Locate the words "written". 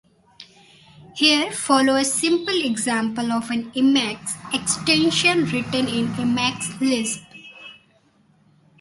5.45-5.87